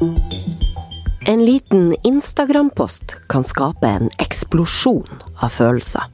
En 0.00 1.44
liten 1.44 1.94
Instagram-post 2.04 3.16
kan 3.28 3.44
skape 3.44 3.86
en 3.86 4.08
eksplosjon 4.18 5.04
av 5.44 5.52
følelser. 5.52 6.06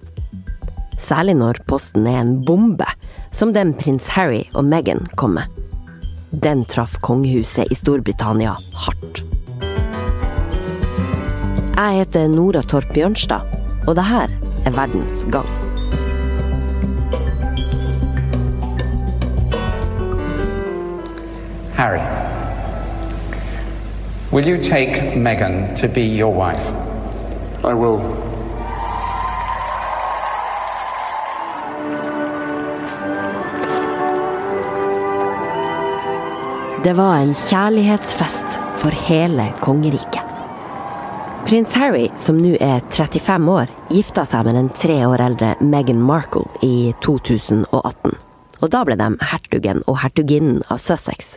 Særlig 0.99 1.37
når 1.39 1.61
posten 1.71 2.09
er 2.11 2.19
en 2.19 2.33
bombe, 2.45 2.88
som 3.30 3.53
den 3.54 3.71
prins 3.79 4.09
Harry 4.17 4.43
og 4.54 4.67
Meghan 4.67 5.07
kom 5.14 5.37
med. 5.38 5.46
Den 6.33 6.64
traff 6.67 6.99
kongehuset 7.07 7.71
i 7.71 7.79
Storbritannia 7.79 8.57
hardt. 8.75 9.22
Jeg 11.77 12.01
heter 12.01 12.27
Nora 12.33 12.65
Torp 12.67 12.91
Bjørnstad, 12.97 13.47
og 13.87 13.95
det 13.95 14.11
her 14.11 14.33
er 14.67 14.75
Verdens 14.75 15.23
gang. 15.31 15.47
Harry, 21.77 22.26
will 24.33 24.47
you 24.47 24.59
take 24.62 25.16
Meghan 25.16 25.75
to 25.77 25.89
be 25.89 26.03
your 26.03 26.33
wife? 26.35 26.73
I 27.65 27.75
will. 27.75 28.01
Det 36.85 36.93
var 36.93 37.16
en 37.19 37.35
kjærlighetsfest 37.35 38.59
for 38.77 38.91
hele 38.91 39.52
kongeriket. 39.61 40.23
Prins 41.47 41.74
Harry, 41.74 42.09
som 42.16 42.38
nå 42.38 42.57
er 42.61 42.80
35 42.91 43.51
år, 43.51 43.71
gifta 43.91 44.24
seg 44.27 44.47
med 44.47 44.55
den 44.59 44.69
tre 44.74 45.01
år 45.07 45.23
eldre 45.23 45.55
Meghan 45.61 46.02
Markle 46.02 46.47
i 46.63 46.93
2018. 47.02 48.15
Og 48.63 48.71
da 48.71 48.85
ble 48.87 48.97
de 48.99 49.09
hertugen 49.33 49.83
og 49.87 50.01
hertuginnen 50.02 50.63
av 50.71 50.79
Sussex. 50.83 51.37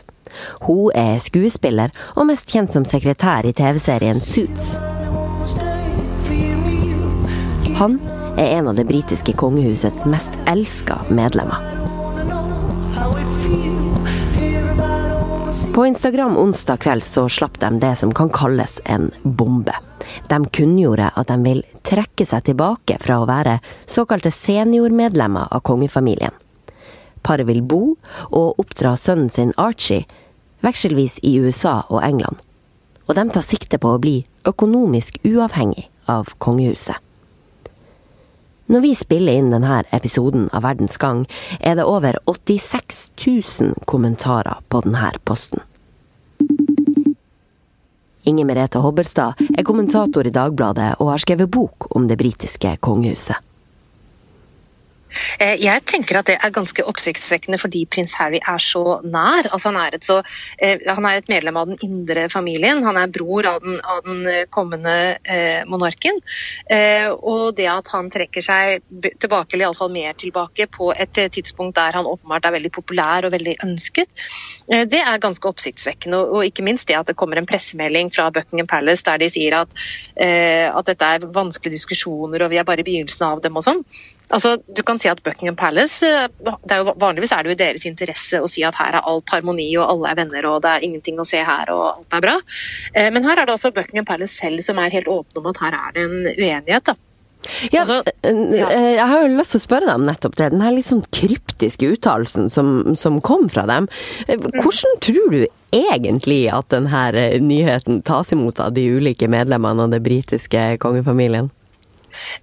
Hun 0.66 0.90
er 0.94 1.18
skuespiller 1.22 1.94
og 2.16 2.28
mest 2.30 2.48
kjent 2.50 2.72
som 2.74 2.86
sekretær 2.88 3.48
i 3.48 3.54
TV-serien 3.56 4.20
Suits. 4.20 4.76
Han 7.80 7.96
er 8.36 8.58
en 8.58 8.68
av 8.68 8.76
det 8.76 8.84
britiske 8.88 9.32
kongehusets 9.40 10.04
mest 10.08 10.34
elska 10.50 11.00
medlemmer. 11.08 11.70
På 15.74 15.86
Instagram 15.86 16.36
onsdag 16.36 16.76
kveld 16.76 17.04
så 17.04 17.28
slapp 17.28 17.60
de 17.60 17.70
det 17.80 17.96
som 17.96 18.12
kan 18.14 18.30
kalles 18.30 18.80
en 18.84 19.10
bombe. 19.22 19.74
De 20.28 20.44
kunngjorde 20.44 21.10
at 21.14 21.30
de 21.30 21.36
vil 21.44 21.62
trekke 21.86 22.26
seg 22.26 22.44
tilbake 22.50 22.98
fra 23.00 23.20
å 23.20 23.28
være 23.30 23.60
såkalte 23.86 24.32
seniormedlemmer 24.34 25.48
av 25.50 25.62
kongefamilien. 25.64 26.34
Paret 27.22 27.48
vil 27.48 27.62
bo 27.62 27.96
og 28.30 28.60
oppdra 28.62 28.94
sønnen 28.96 29.30
sin 29.30 29.52
Archie 29.60 30.06
vekselvis 30.64 31.18
i 31.22 31.36
USA 31.40 31.80
og 31.88 32.02
England. 32.04 32.36
Og 33.08 33.16
de 33.18 33.26
tar 33.34 33.44
sikte 33.44 33.80
på 33.80 33.94
å 33.94 34.00
bli 34.02 34.20
økonomisk 34.48 35.18
uavhengig 35.26 35.88
av 36.08 36.34
kongehuset. 36.38 36.96
Når 38.70 38.84
vi 38.84 38.92
spiller 38.94 39.34
inn 39.34 39.50
denne 39.50 39.80
episoden 39.96 40.46
av 40.54 40.62
Verdens 40.62 40.94
gang, 41.02 41.24
er 41.58 41.74
det 41.74 41.88
over 41.90 42.14
86 42.30 43.08
000 43.18 43.86
kommentarer 43.90 44.62
på 44.70 44.84
denne 44.84 45.10
posten. 45.26 45.64
Inger 48.30 48.46
Merete 48.46 48.78
Hobbelstad 48.78 49.40
er 49.56 49.66
kommentator 49.66 50.28
i 50.28 50.30
Dagbladet 50.34 50.92
og 51.00 51.10
har 51.10 51.22
skrevet 51.24 51.50
bok 51.50 51.88
om 51.96 52.06
det 52.06 52.20
britiske 52.20 52.76
kongehuset. 52.84 53.49
Eh, 55.38 55.56
jeg 55.60 55.84
tenker 55.88 56.20
at 56.20 56.28
det 56.30 56.36
er 56.38 56.52
ganske 56.54 56.84
oppsiktsvekkende 56.88 57.58
fordi 57.60 57.84
prins 57.90 58.14
Harry 58.18 58.40
er 58.40 58.62
så 58.62 59.00
nær. 59.04 59.48
Altså 59.50 59.70
han, 59.70 59.78
er 59.82 59.98
så, 60.04 60.20
eh, 60.58 60.80
han, 60.86 61.06
er 61.06 61.20
et 61.20 61.30
medlem 61.32 61.58
av 61.60 61.70
den 61.70 61.80
indre 61.86 62.28
familien. 62.32 62.82
Han 62.86 62.98
er 63.00 63.12
bror 63.12 63.48
av 63.50 63.60
den, 63.64 63.78
av 63.84 64.02
den 64.06 64.46
kommende 64.54 64.96
eh, 65.24 65.62
monarken. 65.68 66.20
Eh, 66.70 67.08
og 67.10 67.56
det 67.58 67.68
at 67.70 67.90
han 67.94 68.10
trekker 68.12 68.44
seg 68.44 68.84
tilbake, 69.20 69.54
eller 69.54 69.68
iallfall 69.68 69.92
mer 69.92 70.16
tilbake, 70.18 70.68
på 70.70 70.90
et 70.94 71.18
tidspunkt 71.34 71.78
der 71.78 71.96
han 71.96 72.08
åpenbart 72.08 72.46
er 72.46 72.56
veldig 72.56 72.72
populær 72.74 73.26
og 73.26 73.34
veldig 73.34 73.56
ønsket, 73.64 74.10
det 74.70 75.00
er 75.00 75.22
ganske 75.22 75.48
oppsiktsvekkende. 75.48 76.18
Og, 76.30 76.44
ikke 76.46 76.64
minst 76.64 76.88
det 76.88 76.96
at 76.98 77.08
det 77.10 77.16
kommer 77.18 77.38
en 77.40 77.48
pressemelding 77.48 78.10
fra 78.14 78.28
Buckingham 78.34 78.68
Palace 78.70 79.04
der 79.06 79.20
de 79.20 79.28
sier 79.32 79.56
at, 79.58 79.72
at 80.16 80.88
dette 80.88 81.08
er 81.16 81.26
vanskelige 81.34 81.76
diskusjoner 81.76 82.44
og 82.44 82.52
vi 82.52 82.60
er 82.60 82.66
bare 82.66 82.84
i 82.84 82.86
begynnelsen 82.86 83.26
av 83.26 83.42
dem 83.44 83.58
og 83.58 83.66
sånn. 83.66 83.82
Altså, 84.30 84.54
du 84.62 84.82
kan 84.86 84.99
si 85.00 85.10
at 85.10 85.22
Buckingham 85.24 85.58
Palace 85.58 86.06
eh, 86.06 86.28
er 86.70 86.82
jo, 86.82 86.94
Vanligvis 87.00 87.34
er 87.34 87.44
det 87.44 87.52
jo 87.52 87.56
i 87.58 87.60
deres 87.62 87.86
interesse 87.88 88.40
å 88.40 88.48
si 88.50 88.64
at 88.66 88.78
her 88.80 88.98
er 88.98 89.10
alt 89.10 89.34
harmoni 89.34 89.68
og 89.78 89.86
alle 89.88 90.12
er 90.12 90.22
venner 90.22 90.50
og 90.50 90.62
det 90.64 90.76
er 90.76 90.88
ingenting 90.88 91.20
å 91.20 91.28
se 91.28 91.42
her 91.44 91.72
og 91.74 91.84
alt 91.90 92.18
er 92.18 92.26
bra. 92.26 92.38
Eh, 92.94 93.10
men 93.14 93.26
her 93.26 93.40
er 93.40 93.48
det 93.48 93.56
altså 93.56 93.72
Buckingham 93.74 94.08
Palace 94.08 94.36
selv 94.36 94.64
som 94.66 94.80
er 94.80 94.92
helt 94.94 95.10
åpne 95.10 95.42
om 95.42 95.52
at 95.52 95.62
her 95.64 95.78
er 95.78 95.96
det 95.96 96.08
en 96.08 96.18
uenighet. 96.34 96.92
da. 96.92 96.98
Ja, 97.72 97.84
altså. 97.84 98.02
Eh, 98.22 98.96
jeg 98.96 99.06
har 99.12 99.22
jo 99.22 99.38
lyst 99.38 99.54
til 99.54 99.62
å 99.62 99.64
spørre 99.64 99.88
deg 99.88 100.00
om 100.00 100.06
nettopp 100.08 100.36
det. 100.36 100.50
Den 100.52 100.64
her 100.64 100.74
litt 100.76 100.88
sånn 100.88 101.04
kryptiske 101.14 101.88
uttalelsen 101.94 102.50
som, 102.52 102.74
som, 102.98 103.20
kom 103.24 103.48
fra 103.52 103.64
dem. 103.70 103.88
Hvordan 104.28 105.00
tror 105.04 105.32
du 105.32 105.40
egentlig 105.74 106.42
at 106.52 106.68
denne 106.74 107.30
nyheten 107.44 108.02
tas 108.06 108.34
imot 108.34 108.60
av 108.60 108.74
de 108.76 108.84
ulike 108.96 109.28
medlemmene 109.30 109.86
av 109.86 109.94
det 109.94 110.02
britiske 110.04 110.66
kongefamilien? 110.82 111.50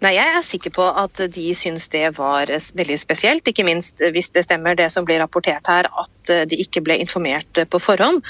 Nei, 0.04 0.14
Jeg 0.18 0.36
er 0.38 0.46
sikker 0.46 0.74
på 0.76 0.88
at 1.04 1.24
de 1.34 1.48
syns 1.58 1.88
det 1.94 2.06
var 2.18 2.50
veldig 2.50 3.00
spesielt. 3.00 3.48
Ikke 3.48 3.66
minst 3.68 4.02
hvis 4.14 4.32
det 4.34 4.48
stemmer 4.48 4.78
det 4.78 4.92
som 4.94 5.06
blir 5.06 5.22
rapportert 5.24 5.68
her, 5.68 5.90
at 5.92 6.50
de 6.50 6.60
ikke 6.60 6.84
ble 6.84 6.98
informert 7.00 7.60
på 7.72 7.80
forhånd. 7.80 8.24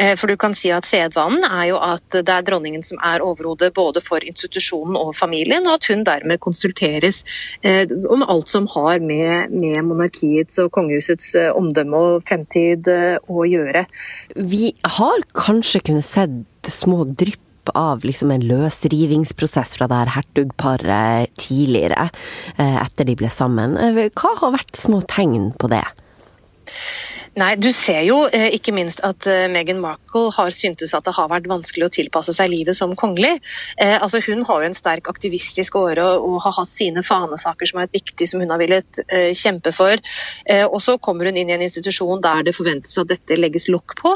Eh, 0.00 0.14
for 0.16 0.30
du 0.30 0.36
kan 0.40 0.54
si 0.56 0.70
at 0.72 0.86
Sedvanen 0.88 1.44
er 1.44 1.70
jo 1.70 1.80
at 1.82 2.06
det 2.14 2.32
er 2.32 2.46
dronningen 2.46 2.84
som 2.86 3.00
er 3.04 3.24
overhodet 3.24 3.72
både 3.76 4.02
for 4.04 4.24
institusjonen 4.24 4.96
og 4.98 5.12
familien, 5.18 5.66
og 5.66 5.78
at 5.78 5.90
hun 5.90 6.04
dermed 6.06 6.40
konsulteres 6.42 7.22
eh, 7.66 7.84
om 8.10 8.24
alt 8.24 8.48
som 8.48 8.68
har 8.74 9.02
med, 9.04 9.52
med 9.52 9.82
monarkiets 9.90 10.60
og 10.62 10.72
kongehusets 10.76 11.34
eh, 11.36 11.50
omdømme 11.56 12.04
og 12.14 12.26
fremtid 12.28 12.88
å 12.90 13.44
gjøre. 13.48 13.84
Vi 14.36 14.72
har 14.96 15.28
kanskje 15.36 15.84
kunnet 15.90 16.08
sett 16.08 16.70
små 16.70 17.04
drypp 17.08 17.49
av 17.74 18.04
liksom 18.06 18.30
en 18.30 18.44
løsrivingsprosess 18.48 19.76
fra 19.76 19.88
det 19.90 19.98
her 20.00 20.12
hertugparet 20.16 21.34
tidligere, 21.36 22.08
eh, 22.56 22.76
etter 22.82 23.04
de 23.04 23.16
ble 23.20 23.28
sammen. 23.28 23.76
Eh, 23.76 24.08
hva 24.10 24.34
har 24.40 24.56
vært 24.56 24.76
små 24.76 25.02
tegn 25.06 25.52
på 25.58 25.68
det? 25.68 25.84
Nei, 27.38 27.54
Du 27.62 27.68
ser 27.70 28.00
jo 28.08 28.24
eh, 28.34 28.48
ikke 28.56 28.72
minst 28.74 29.00
at 29.06 29.26
eh, 29.30 29.46
Meghan 29.50 29.78
Markle 29.78 30.32
har 30.34 30.50
syntes 30.50 30.90
at 30.96 31.06
det 31.06 31.12
har 31.14 31.28
vært 31.30 31.46
vanskelig 31.50 31.86
å 31.86 31.92
tilpasse 31.94 32.34
seg 32.34 32.50
livet 32.50 32.74
som 32.74 32.96
kongelig. 32.98 33.36
Eh, 33.78 33.94
altså 34.02 34.18
Hun 34.24 34.42
har 34.48 34.64
jo 34.64 34.70
en 34.70 34.74
sterk 34.74 35.06
aktivistisk 35.12 35.78
åre 35.78 36.02
og 36.18 36.40
har 36.42 36.56
hatt 36.58 36.72
sine 36.72 37.04
fanesaker 37.06 37.70
som 37.70 37.82
er 37.84 37.92
viktig, 37.92 38.26
som 38.26 38.42
hun 38.42 38.50
har 38.50 38.58
villet 38.58 39.00
kjempe 39.36 39.70
for. 39.74 40.00
Og 40.70 40.78
Så 40.82 40.96
kommer 41.02 41.28
hun 41.28 41.38
inn 41.38 41.50
i 41.50 41.54
en 41.54 41.62
institusjon 41.64 42.22
der 42.22 42.42
det 42.46 42.54
forventes 42.56 42.96
at 42.98 43.10
dette 43.10 43.38
legges 43.38 43.68
lokk 43.70 43.94
på. 44.00 44.12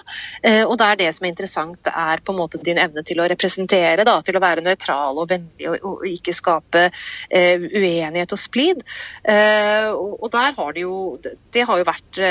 Og 0.66 0.74
der 0.80 0.98
det 1.00 1.10
som 1.14 1.26
er 1.26 1.32
interessant, 1.32 1.90
er 1.90 2.22
på 2.24 2.34
en 2.34 2.40
måte 2.40 2.60
din 2.64 2.80
evne 2.80 3.04
til 3.06 3.20
å 3.20 3.28
representere, 3.30 4.06
da, 4.06 4.16
til 4.24 4.38
å 4.38 4.42
være 4.42 4.64
nøytral 4.64 5.20
og 5.20 5.30
vennlig 5.30 5.70
og, 5.76 6.04
ikke 6.08 6.34
skape 6.36 6.86
uenighet 7.30 8.34
og 8.34 8.40
splid. 8.40 8.84
Og, 9.94 10.28
der 10.34 10.56
har 10.58 10.74
det 10.74 10.86
jo 10.86 11.18
Det 11.22 11.66
har 11.68 11.80
jo 11.80 11.88
vært 11.88 12.22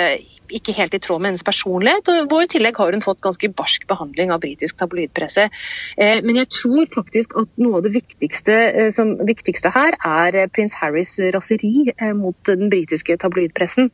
ikke 0.53 0.72
helt 0.77 0.93
i 0.97 1.01
tråd 1.03 1.21
med 1.21 1.33
hennes 1.33 1.45
personlighet. 1.45 2.09
Og 2.25 2.35
i 2.43 2.49
tillegg 2.51 2.79
har 2.79 2.95
hun 2.95 3.03
fått 3.05 3.21
ganske 3.23 3.49
barsk 3.57 3.87
behandling 3.89 4.33
av 4.33 4.43
britisk 4.43 4.77
tabloidpresse. 4.81 5.49
Eh, 5.97 6.21
men 6.25 6.41
jeg 6.41 6.51
tror 6.59 6.89
faktisk 6.93 7.35
at 7.39 7.51
noe 7.61 7.79
av 7.79 7.87
det 7.87 7.93
viktigste, 7.95 8.59
eh, 8.73 8.91
som, 8.95 9.15
viktigste 9.27 9.73
her 9.73 9.97
er 9.99 10.39
eh, 10.43 10.49
prins 10.53 10.77
Harrys 10.81 11.15
raseri 11.35 11.89
mot 12.17 12.37
den 12.49 12.69
britiske 12.73 13.17
tabloidpressen. 13.21 13.91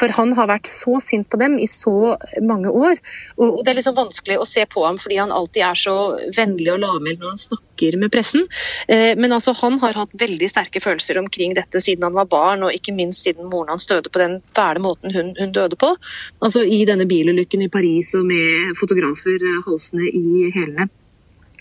For 0.00 0.12
han 0.16 0.34
har 0.38 0.50
vært 0.50 0.70
så 0.70 0.98
sint 1.04 1.28
på 1.30 1.40
dem 1.40 1.58
i 1.60 1.68
så 1.70 2.14
mange 2.42 2.70
år. 2.72 3.00
Og 3.40 3.62
det 3.62 3.72
er 3.72 3.78
liksom 3.80 3.98
vanskelig 3.98 4.38
å 4.40 4.48
se 4.48 4.64
på 4.70 4.84
ham 4.86 5.00
fordi 5.02 5.18
han 5.20 5.34
alltid 5.34 5.64
er 5.66 5.78
så 5.78 5.96
vennlig 6.36 6.72
og 6.74 6.80
lavmælt 6.84 7.20
når 7.22 7.34
han 7.34 7.42
snakker 7.42 7.98
med 8.00 8.12
pressen. 8.14 8.46
Eh, 8.88 9.12
men 9.18 9.34
altså, 9.34 9.54
han 9.58 9.78
har 9.82 9.98
hatt 9.98 10.16
veldig 10.18 10.48
sterke 10.50 10.82
følelser 10.84 11.20
omkring 11.20 11.56
dette 11.58 11.82
siden 11.82 12.06
han 12.06 12.16
var 12.16 12.30
barn, 12.30 12.64
og 12.66 12.76
ikke 12.76 12.94
minst 12.96 13.26
siden 13.26 13.50
moren 13.50 13.74
hans 13.74 13.88
døde 13.90 14.12
på 14.12 14.22
den 14.22 14.40
fæle 14.56 14.82
måten 14.84 15.14
hun, 15.14 15.34
hun 15.38 15.54
døde 15.54 15.78
på. 15.80 15.94
Altså 16.42 16.64
i 16.64 16.82
denne 16.88 17.08
bilulykken 17.10 17.66
i 17.66 17.70
Paris 17.72 18.14
og 18.18 18.26
med 18.30 18.76
fotografer 18.80 19.46
halsende 19.66 20.08
i 20.08 20.50
hælene. 20.54 20.90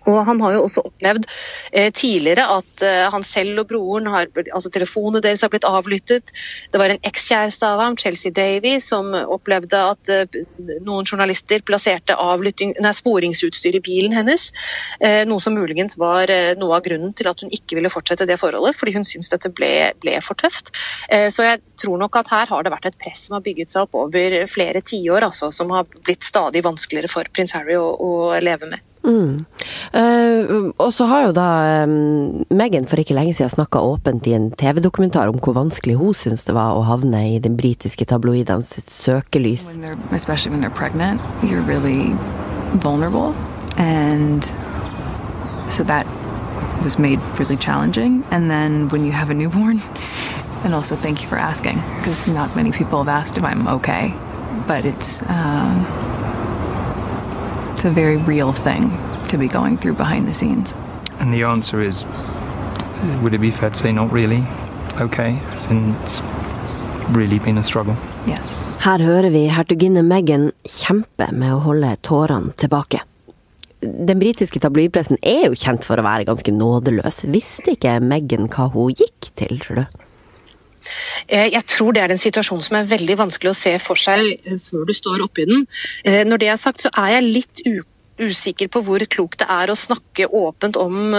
Og 0.09 0.17
Han 0.25 0.41
har 0.41 0.55
jo 0.55 0.63
også 0.65 0.83
opplevd 0.87 1.27
eh, 1.71 1.91
tidligere 1.93 2.47
at 2.57 2.85
eh, 2.85 3.05
han 3.13 3.25
selv 3.25 3.61
og 3.63 3.69
broren 3.69 4.09
har, 4.09 4.29
altså 4.49 4.71
telefonene 4.73 5.21
deres 5.23 5.43
har 5.45 5.51
blitt 5.53 5.67
avlyttet. 5.67 6.33
Det 6.73 6.81
var 6.81 6.93
en 6.93 7.05
ekskjæreste 7.07 7.67
av 7.67 7.83
ham, 7.83 7.97
Chelsea 7.99 8.33
Davy, 8.33 8.77
som 8.81 9.11
opplevde 9.21 9.77
at 9.93 10.11
eh, 10.13 10.39
noen 10.81 11.05
journalister 11.05 11.61
plasserte 11.67 12.17
nei, 12.17 12.93
sporingsutstyr 12.97 13.77
i 13.77 13.83
bilen 13.83 14.15
hennes. 14.17 14.49
Eh, 14.99 15.21
noe 15.29 15.43
som 15.43 15.55
muligens 15.57 15.97
var 16.01 16.31
eh, 16.33 16.53
noe 16.57 16.79
av 16.79 16.85
grunnen 16.85 17.13
til 17.17 17.29
at 17.29 17.43
hun 17.43 17.53
ikke 17.53 17.77
ville 17.77 17.93
fortsette 17.93 18.25
det 18.29 18.39
forholdet, 18.41 18.77
fordi 18.79 18.97
hun 18.97 19.07
syntes 19.07 19.31
dette 19.33 19.53
ble, 19.53 19.91
ble 20.01 20.17
for 20.25 20.39
tøft. 20.39 20.73
Eh, 21.13 21.29
så 21.33 21.45
jeg 21.45 21.61
tror 21.81 22.01
nok 22.01 22.17
at 22.21 22.33
her 22.33 22.49
har 22.49 22.65
det 22.65 22.73
vært 22.73 22.89
et 22.89 23.01
press 23.01 23.27
som 23.27 23.37
har 23.37 23.45
bygget 23.45 23.73
seg 23.73 23.85
opp 23.85 23.99
over 24.07 24.37
flere 24.49 24.81
tiår, 24.81 25.29
altså, 25.29 25.51
som 25.53 25.73
har 25.75 25.89
blitt 26.01 26.25
stadig 26.25 26.65
vanskeligere 26.65 27.11
for 27.11 27.29
prins 27.33 27.53
Harry 27.57 27.77
å, 27.77 27.91
å 28.01 28.39
leve 28.41 28.69
med. 28.73 28.90
Mm. 29.03 29.45
Uh, 29.93 30.71
og 30.77 30.93
så 30.93 31.07
har 31.09 31.25
jo 31.25 31.31
da 31.33 31.47
um, 31.83 32.43
Meghan 32.53 32.85
for 32.87 33.01
ikke 33.01 33.15
lenge 33.17 33.33
siden 33.33 33.49
snakka 33.49 33.81
åpent 33.81 34.27
i 34.29 34.35
en 34.37 34.51
TV-dokumentar 34.53 35.31
om 35.31 35.39
hvor 35.41 35.57
vanskelig 35.57 35.97
hun 35.97 36.13
syns 36.17 36.45
det 36.45 36.55
var 36.55 36.77
å 36.77 36.85
havne 36.85 37.23
i 37.33 37.39
den 37.41 37.57
britiske 37.57 38.05
tabloidene 38.05 38.63
sitt 38.67 38.93
søkelys. 38.93 39.65
Pregnant, 40.75 41.21
really. 41.67 42.13
And 43.77 44.51
was 46.83 46.97
made 46.97 47.19
really 47.39 47.57
challenging. 47.57 48.23
And 48.31 48.49
then 48.49 48.89
when 48.89 49.05
you 49.05 49.11
have 49.11 49.29
a 49.29 49.33
newborn, 49.33 49.81
and 50.63 50.73
also 50.73 50.95
thank 50.95 51.21
you 51.21 51.27
for 51.27 51.37
asking, 51.37 51.77
because 51.97 52.27
not 52.27 52.55
many 52.55 52.71
people 52.71 52.97
have 53.03 53.07
asked 53.07 53.37
if 53.37 53.43
I'm 53.43 53.67
okay. 53.67 54.13
But 54.67 54.85
it's. 54.85 55.21
Um, 55.23 55.85
it's 57.81 57.89
a 57.89 58.01
very 58.01 58.17
real 58.17 58.53
thing 58.53 58.91
to 59.27 59.37
be 59.37 59.47
going 59.47 59.75
through 59.75 59.95
behind 59.95 60.27
the 60.27 60.33
scenes. 60.33 60.75
And 61.19 61.33
the 61.33 61.43
answer 61.43 61.81
is 61.81 62.05
would 63.23 63.33
it 63.33 63.41
be 63.41 63.49
fair 63.49 63.71
to 63.71 63.75
say 63.75 63.91
not 63.91 64.11
really 64.11 64.43
okay? 65.01 65.39
Since 65.57 66.21
really 67.09 67.39
been 67.39 67.57
a 67.57 67.63
struggle. 67.63 67.95
Yes. 68.27 68.53
Her 68.79 68.99
hører 68.99 69.29
vi 69.29 69.47
hertuginne 69.49 70.03
Meghan 70.05 70.51
kjempe 70.63 71.31
med 71.31 71.55
å 71.55 71.63
holde 71.65 71.95
tårene 72.05 72.53
tilbake. 72.53 73.01
Den 73.81 74.21
britiske 74.21 74.61
tabloidpressen 74.61 75.17
er 75.25 75.47
jo 75.47 75.57
kjent 75.57 75.87
for 75.87 75.97
å 75.97 76.05
være 76.05 76.27
ganske 76.29 76.53
nådeløs. 76.53 77.23
Visste 77.33 77.73
ikke 77.73 77.97
Meghan 78.05 78.45
hva 78.53 78.69
hun 78.75 78.93
gikk 78.93 79.33
til, 79.41 79.57
tror 79.63 79.81
du? 79.81 80.01
Eh, 81.27 81.49
jeg 81.53 81.63
tror 81.75 81.95
det 81.95 82.03
er 82.03 82.13
en 82.13 82.21
situasjon 82.21 82.63
som 82.65 82.79
er 82.79 82.89
veldig 82.89 83.17
vanskelig 83.25 83.53
å 83.53 83.57
se 83.57 83.77
for 83.83 83.99
seg 83.99 84.21
eh, 84.33 84.59
før 84.61 84.85
du 84.87 84.93
står 84.97 85.23
oppi 85.25 85.47
den. 85.49 85.65
Eh, 86.05 86.23
når 86.27 86.43
det 86.43 86.51
er 86.51 86.61
sagt, 86.61 86.85
så 86.85 86.93
er 86.97 87.17
jeg 87.17 87.27
litt 87.29 87.65
usikker 88.21 88.69
på 88.69 88.83
hvor 88.85 89.01
klokt 89.09 89.39
det 89.41 89.47
er 89.49 89.71
å 89.71 89.77
snakke 89.79 90.27
åpent 90.37 90.77
om, 90.77 91.15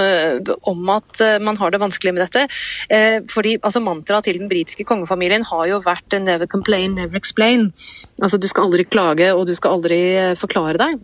om, 0.71 0.83
at 0.93 1.23
man 1.43 1.57
har 1.59 1.73
det 1.75 1.81
vanskelig 1.83 2.13
med 2.15 2.23
dette. 2.23 2.45
Fordi 3.33 3.57
altså, 3.59 3.83
Mantraet 3.83 4.29
til 4.29 4.39
den 4.39 4.51
britiske 4.53 4.87
kongefamilien 4.87 5.43
har 5.49 5.65
jo 5.67 5.81
vært 5.83 6.15
'never 6.15 6.47
complain, 6.47 6.95
never 6.95 7.19
explain'. 7.19 7.73
Altså 8.23 8.39
Du 8.39 8.47
skal 8.47 8.69
aldri 8.69 8.85
klage 8.85 9.33
og 9.35 9.49
du 9.49 9.55
skal 9.59 9.81
aldri 9.81 10.37
forklare 10.39 10.79
deg. 10.79 11.03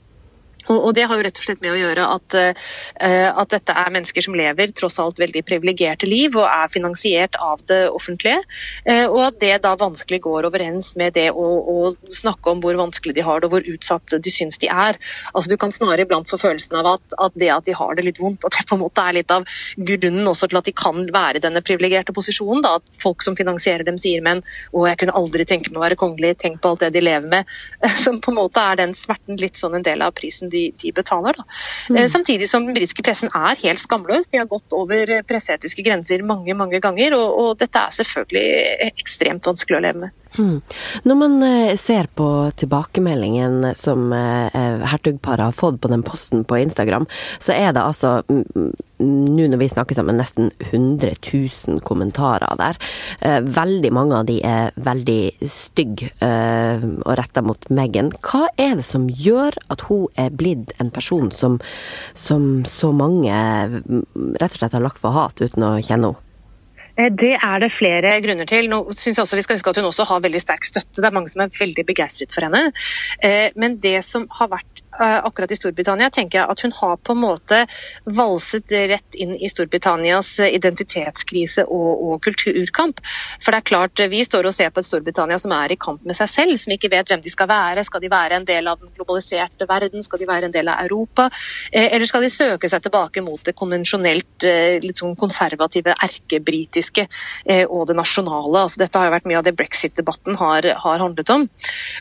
Og, 0.68 0.94
Det 0.94 1.06
har 1.08 1.16
jo 1.16 1.24
rett 1.24 1.38
og 1.40 1.46
slett 1.46 1.62
med 1.64 1.72
å 1.72 1.78
gjøre 1.78 2.06
at, 2.16 2.36
uh, 2.38 3.30
at 3.42 3.52
dette 3.54 3.74
er 3.82 3.92
mennesker 3.94 4.24
som 4.24 4.36
lever 4.36 4.72
tross 4.76 4.98
alt 5.02 5.20
veldig 5.20 5.42
privilegerte 5.48 6.08
liv 6.08 6.36
og 6.36 6.46
er 6.48 6.72
finansiert 6.72 7.38
av 7.40 7.62
det 7.70 7.86
offentlige. 7.88 8.42
Uh, 8.88 9.06
og 9.06 9.20
at 9.28 9.40
det 9.42 9.54
da 9.64 9.74
vanskelig 9.78 10.20
går 10.26 10.48
overens 10.48 10.94
med 11.00 11.16
det 11.16 11.30
å, 11.32 11.46
å, 11.46 11.76
snakke 12.12 12.52
om 12.52 12.62
hvor 12.62 12.76
vanskelig 12.78 13.14
de 13.16 13.24
har 13.24 13.40
det 13.40 13.48
og 13.48 13.56
hvor 13.56 13.70
utsatt 13.72 14.16
de 14.24 14.32
syns 14.32 14.60
de 14.60 14.70
er. 14.72 14.98
Altså 15.32 15.52
Du 15.52 15.56
kan 15.60 15.72
snarere 15.72 16.04
iblant 16.04 16.28
få 16.30 16.40
følelsen 16.40 16.78
av 16.80 16.90
at, 16.96 17.16
at, 17.16 17.36
det 17.38 17.50
at 17.54 17.68
de 17.68 17.76
har 17.76 17.96
det 17.96 18.06
litt 18.06 18.20
vondt, 18.20 18.44
at 18.44 18.56
det 18.56 18.66
på 18.68 18.76
en 18.76 18.84
måte 18.84 19.04
er 19.04 19.16
litt 19.20 19.32
av 19.32 19.46
grunnen 19.76 20.28
også 20.28 20.50
til 20.50 20.60
at 20.60 20.68
de 20.68 20.76
kan 20.76 21.06
være 21.14 21.40
i 21.40 21.44
denne 21.44 21.62
privilegerte 21.64 22.14
posisjonen. 22.16 22.64
da, 22.64 22.76
At 22.78 23.02
folk 23.02 23.24
som 23.24 23.36
finansierer 23.38 23.86
dem 23.88 23.98
sier 24.00 24.24
men 24.24 24.42
å 24.72 24.84
jeg 24.88 25.00
kunne 25.02 25.16
aldri 25.16 25.46
tenke 25.48 25.72
meg 25.72 25.80
å 25.80 25.86
være 25.86 26.00
kongelig, 26.00 26.36
tenk 26.42 26.60
på 26.62 26.72
alt 26.72 26.84
det 26.84 26.92
de 26.96 27.04
lever 27.04 27.28
med. 27.30 27.56
Som 28.04 28.20
på 28.24 28.32
en 28.32 28.40
måte 28.40 28.62
er 28.62 28.78
den 28.80 28.94
smerten 28.96 29.38
litt 29.40 29.58
sånn 29.60 29.76
en 29.78 29.86
del 29.86 30.02
av 30.04 30.14
prisen 30.16 30.50
de 30.52 30.57
de, 30.58 30.66
de 30.82 30.93
betaler. 30.94 31.38
Mm. 31.88 32.00
Eh, 32.02 32.08
samtidig 32.12 32.50
som 32.50 32.66
den 32.66 32.76
britiske 32.76 33.05
pressen 33.06 33.32
er 33.32 33.58
helt 33.62 33.82
skamløs. 33.82 34.28
De 34.32 34.43
har 34.43 34.50
gått 34.50 34.76
over 34.76 35.14
presseetiske 35.28 35.87
grenser 35.87 36.26
mange 36.26 36.56
mange 36.58 36.82
ganger, 36.84 37.16
og, 37.19 37.28
og 37.43 37.50
dette 37.62 37.84
er 37.84 37.99
selvfølgelig 38.00 38.93
ekstremt 38.93 39.49
vanskelig 39.49 39.78
å 39.78 39.84
leve 39.88 40.06
med. 40.06 40.16
Hmm. 40.36 40.60
Når 41.02 41.14
man 41.16 41.42
eh, 41.42 41.76
ser 41.76 42.06
på 42.14 42.28
tilbakemeldingen 42.56 43.72
som 43.75 44.12
eh, 44.12 44.84
hertugparet 44.92 45.48
har 45.48 45.56
fått 45.56 45.80
på 45.80 45.88
den 45.88 46.04
posten 46.06 46.44
på 46.44 46.58
Instagram, 46.60 47.06
så 47.40 47.56
er 47.56 47.72
det 47.72 47.82
altså 47.82 48.20
nå 48.98 49.46
når 49.46 49.60
vi 49.60 49.69
snakker 49.70 49.94
sammen, 49.94 50.19
nesten 50.19 50.50
100 50.58 51.14
000 51.22 51.80
kommentarer 51.86 52.58
der. 52.60 52.78
Eh, 53.20 53.40
veldig 53.40 53.92
mange 53.94 54.20
av 54.20 54.28
de 54.28 54.38
er 54.44 54.75
veldig 54.76 55.48
stygge 55.48 56.10
og 56.19 57.12
retta 57.19 57.42
mot 57.46 57.69
Meghan. 57.72 58.10
Hva 58.25 58.48
er 58.58 58.76
det 58.78 58.86
som 58.86 59.06
gjør 59.08 59.56
at 59.72 59.86
hun 59.88 60.06
er 60.19 60.34
blitt 60.34 60.75
en 60.82 60.90
person 60.94 61.30
som, 61.34 61.58
som 62.14 62.64
så 62.69 62.92
mange 62.92 63.32
rett 63.32 64.50
og 64.50 64.58
slett 64.58 64.75
har 64.75 64.84
lagt 64.84 65.00
for 65.02 65.14
hat 65.14 65.40
uten 65.40 65.64
å 65.64 65.76
kjenne 65.78 66.12
henne? 66.12 66.27
Eh, 66.98 67.10
det 67.14 67.34
er 67.36 67.62
det 67.62 67.70
flere 67.72 68.16
grunner 68.24 68.48
til. 68.48 68.68
Nå 68.70 68.82
synes 68.96 69.16
jeg 69.16 69.22
også 69.22 69.38
Vi 69.38 69.46
skal 69.46 69.60
huske 69.60 69.70
at 69.70 69.80
hun 69.80 69.90
også 69.90 70.08
har 70.08 70.24
veldig 70.24 70.42
sterk 70.42 70.66
støtte. 70.66 71.00
Det 71.00 71.06
er 71.06 71.14
mange 71.14 71.30
som 71.32 71.44
er 71.44 71.54
veldig 71.60 71.86
begeistret 71.86 72.34
for 72.34 72.46
henne. 72.46 72.72
Eh, 73.22 73.48
men 73.56 73.78
det 73.82 74.02
som 74.04 74.26
har 74.40 74.50
vært 74.50 74.82
akkurat 74.98 75.50
i 75.52 75.56
Storbritannia, 75.58 76.10
tenker 76.10 76.40
jeg 76.40 76.50
at 76.50 76.62
hun 76.64 76.72
har 76.74 76.96
på 77.04 77.14
en 77.14 77.22
måte 77.22 77.60
valset 78.04 78.72
rett 78.90 79.18
inn 79.18 79.34
i 79.36 79.50
Storbritannias 79.50 80.34
eh, 80.42 80.54
identitetskrise 80.56 81.64
og, 81.66 81.90
og, 82.02 82.14
kulturkamp. 82.24 83.00
For 83.42 83.54
det 83.54 83.60
er 83.60 83.68
klart, 83.70 84.02
Vi 84.10 84.24
står 84.24 84.48
og 84.48 84.54
ser 84.54 84.70
på 84.70 84.82
et 84.82 84.88
Storbritannia 84.88 85.38
som 85.38 85.52
er 85.54 85.72
i 85.72 85.78
kamp 85.80 86.04
med 86.06 86.16
seg 86.18 86.30
selv, 86.32 86.56
som 86.58 86.74
ikke 86.74 86.90
vet 86.92 87.10
hvem 87.10 87.22
de 87.24 87.32
skal 87.32 87.48
være. 87.50 87.84
Skal 87.86 88.02
de 88.02 88.10
være 88.10 88.40
en 88.40 88.46
del 88.48 88.68
av 88.70 88.80
den 88.80 88.92
globaliserte 88.96 89.68
verden, 89.68 90.02
skal 90.02 90.22
de 90.22 90.28
være 90.28 90.48
en 90.48 90.54
del 90.54 90.70
av 90.72 90.84
Europa? 90.86 91.28
Eh, 91.72 91.88
eller 91.92 92.08
skal 92.10 92.26
de 92.26 92.32
søke 92.34 92.70
seg 92.70 92.84
tilbake 92.84 93.22
mot 93.24 93.42
det 93.44 93.56
konvensjonelt 93.58 94.46
litt 94.82 94.98
sånn 95.00 95.16
konservative, 95.18 95.94
erkebritiske 96.04 97.04
og 97.68 97.86
det 97.88 97.96
nasjonale? 97.98 98.64
Altså, 98.66 98.80
dette 98.80 98.98
har 98.98 99.08
jo 99.08 99.14
vært 99.14 99.28
mye 99.30 99.38
av 99.40 99.46
det 99.46 99.54
brexit-debatten 99.58 100.38
har, 100.38 100.66
har 100.82 101.02
handlet 101.02 101.30
om. 101.32 101.46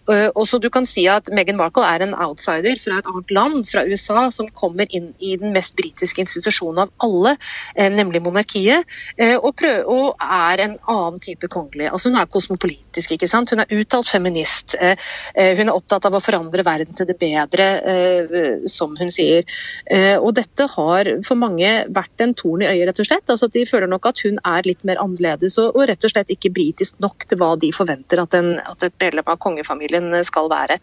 Og 0.10 0.44
så 0.50 0.60
du 0.62 0.70
kan 0.74 0.86
si 0.90 1.08
at 1.12 1.32
Meghan 1.34 1.58
Markle 1.60 1.88
er 1.88 2.06
en 2.06 2.16
outsider 2.28 2.78
fra 2.88 3.02
et 3.02 3.10
annet 3.12 3.34
land, 3.36 3.68
fra 3.68 3.84
USA, 3.88 4.28
som 4.32 4.48
kommer 4.56 4.88
inn 4.96 5.12
i 5.20 5.36
den 5.40 5.54
mest 5.56 5.76
britiske 5.78 6.24
institusjonen 6.24 6.86
av 6.86 6.94
alle, 7.04 7.36
eh, 7.76 7.90
nemlig 7.92 8.22
monarkiet, 8.24 8.86
eh, 9.18 9.36
og, 9.36 9.56
prøver, 9.60 9.86
og 9.88 10.16
er 10.22 10.64
en 10.64 10.78
annen 10.88 11.20
type 11.20 11.48
kongelig. 11.52 11.90
Altså 11.92 12.10
Hun 12.10 12.20
er 12.20 12.30
kosmopolitisk, 12.32 13.12
ikke 13.12 13.28
sant? 13.28 13.50
hun 13.50 13.60
er 13.60 13.74
uttalt 13.74 14.08
feminist. 14.08 14.76
Eh, 14.80 14.96
hun 15.36 15.68
er 15.68 15.76
opptatt 15.76 16.06
av 16.06 16.14
å 16.14 16.24
forandre 16.24 16.64
verden 16.64 16.94
til 16.96 17.06
det 17.06 17.18
bedre, 17.20 17.68
som 18.70 18.96
hun 18.98 19.12
sier. 19.12 19.44
Og 20.22 20.34
dette 20.36 20.68
har 20.76 21.10
for 21.26 21.36
mange 21.36 21.86
vært 21.90 22.24
en 22.24 22.34
torn 22.34 22.62
i 22.62 22.70
øyet, 22.70 22.88
rett 22.88 23.00
og 23.00 23.08
slett. 23.10 23.30
Altså 23.30 23.50
De 23.52 23.66
føler 23.66 23.88
nok 23.88 24.06
at 24.06 24.20
hun 24.24 24.40
er 24.46 24.64
litt 24.64 24.84
mer 24.84 24.98
annerledes 25.02 25.58
og, 25.58 25.76
rett 25.88 26.04
og 26.04 26.12
slett 26.12 26.30
ikke 26.30 26.54
britisk 26.54 27.00
nok 27.04 27.28
til 27.28 27.38
hva 27.38 27.56
de 27.60 27.72
forventer 27.72 28.22
at, 28.22 28.34
en, 28.34 28.60
at 28.60 28.84
et 28.84 28.94
medlem 29.00 29.28
av 29.28 29.40
kongefamilien 29.44 30.24
skal 30.24 30.50
være. 30.50 30.80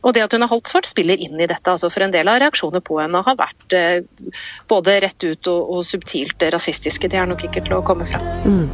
Og 0.00 0.14
det 0.16 0.24
at 0.24 0.32
hun 0.32 0.44
er 0.44 0.50
halvt 0.50 0.72
svart, 0.72 0.88
spiller 0.88 1.20
inn 1.20 1.36
i 1.36 1.48
dette. 1.48 1.68
altså 1.68 1.90
For 1.92 2.04
en 2.04 2.14
del 2.14 2.28
av 2.30 2.40
reaksjonene 2.40 2.82
på 2.84 3.00
henne 3.02 3.20
har 3.26 3.36
vært 3.38 3.76
eh, 3.76 4.32
både 4.70 4.96
rett 5.04 5.26
ut 5.26 5.50
og, 5.52 5.60
og, 5.76 5.84
subtilt 5.86 6.42
rasistiske. 6.54 7.10
Det 7.10 7.20
er 7.20 7.28
nok 7.28 7.44
ikke 7.48 7.64
til 7.66 7.76
å 7.76 7.84
komme 7.84 8.08
fra. 8.08 8.22
Mm. 8.48 8.68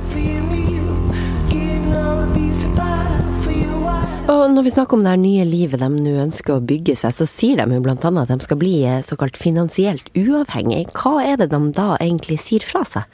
Og 4.26 4.48
når 4.50 4.64
vi 4.66 4.70
snakker 4.74 4.98
om 4.98 5.04
det 5.06 5.12
nye 5.22 5.44
livet 5.46 5.78
de 5.78 5.88
nå 5.90 6.16
ønsker 6.24 6.56
å 6.56 6.64
bygge 6.66 6.96
seg, 6.98 7.14
så 7.14 7.26
sier 7.30 7.60
de 7.60 7.78
jo 7.78 7.82
bl.a. 7.82 7.94
at 7.94 8.32
de 8.32 8.38
skal 8.42 8.58
bli 8.58 8.80
eh, 8.86 9.02
såkalt 9.06 9.38
finansielt 9.38 10.10
uavhengig. 10.18 10.88
Hva 10.98 11.20
er 11.22 11.38
det 11.42 11.52
de 11.52 11.62
da 11.74 11.94
egentlig 12.02 12.40
sier 12.42 12.66
fra 12.66 12.82
seg? 12.86 13.06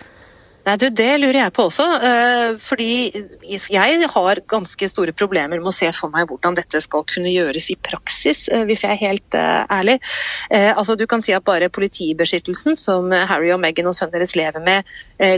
Nei, 0.62 0.76
du, 0.78 0.86
Det 0.94 1.08
lurer 1.18 1.40
jeg 1.40 1.54
på 1.56 1.64
også. 1.66 1.84
Eh, 2.06 2.52
fordi 2.62 2.92
jeg 3.42 4.10
har 4.14 4.40
ganske 4.50 4.88
store 4.90 5.14
problemer 5.16 5.58
med 5.58 5.70
å 5.72 5.74
se 5.74 5.88
for 5.96 6.12
meg 6.12 6.28
hvordan 6.30 6.54
dette 6.58 6.78
skal 6.84 7.02
kunne 7.10 7.32
gjøres 7.32 7.70
i 7.74 7.78
praksis, 7.82 8.44
eh, 8.48 8.62
hvis 8.68 8.84
jeg 8.86 8.94
er 8.94 9.00
helt 9.00 9.38
eh, 9.38 9.64
ærlig. 9.66 9.98
Altså, 10.52 10.94
Du 10.96 11.06
kan 11.08 11.22
si 11.24 11.32
at 11.34 11.44
bare 11.44 11.70
politibeskyttelsen 11.72 12.76
som 12.76 13.10
Harry 13.10 13.50
og 13.54 13.60
Meghan 13.62 13.88
og 13.88 13.96
sønnen 13.96 14.14
deres 14.14 14.34
lever 14.36 14.62
med 14.62 14.86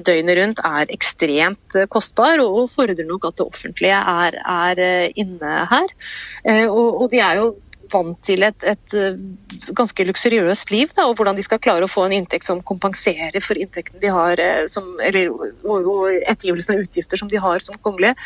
døgnet 0.04 0.36
rundt, 0.38 0.60
er 0.64 0.90
ekstremt 0.92 1.76
kostbar, 1.92 2.40
og 2.42 2.70
fordrer 2.72 3.06
nok 3.06 3.28
at 3.28 3.38
det 3.38 3.46
offentlige 3.46 4.00
er, 4.00 4.38
er 4.42 5.12
inne 5.14 5.52
her. 5.70 5.94
Og, 6.66 7.02
og 7.04 7.10
de 7.12 7.20
er 7.22 7.40
jo 7.40 7.52
vant 7.92 8.18
til 8.24 8.44
et, 8.46 8.66
et 8.66 8.94
eh, 8.98 9.18
ganske 9.76 10.06
luksuriøst 10.08 10.72
liv, 10.72 10.92
da, 10.96 11.06
og 11.08 11.16
hvordan 11.18 11.36
de 11.38 11.44
skal 11.46 11.60
klare 11.62 11.86
å 11.86 11.90
få 11.90 12.06
en 12.06 12.16
inntekt 12.16 12.48
som 12.48 12.62
kompenserer 12.66 13.40
for 13.44 13.60
inntekten 13.60 14.02
de 14.02 14.12
har, 14.12 14.40
eh, 14.40 14.64
som, 14.72 14.94
eller, 15.04 15.32
og, 15.64 15.88
og 15.94 16.04
ettergivelsen 16.20 16.76
av 16.76 16.84
utgifter 16.84 17.20
som 17.20 17.30
de 17.30 17.40
har 17.40 17.64
som 17.64 17.78
kongelige, 17.84 18.16